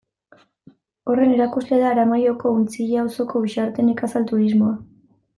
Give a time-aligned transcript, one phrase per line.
[1.11, 4.73] Horren erakusle da Aramaioko Untzilla auzoko Uxarte Nekazal Turismoa.